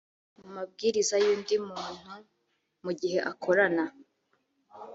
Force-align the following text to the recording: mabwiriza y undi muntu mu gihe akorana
mabwiriza 0.53 1.15
y 1.23 1.27
undi 1.33 1.55
muntu 1.69 2.13
mu 2.83 2.91
gihe 2.99 3.19
akorana 3.31 3.85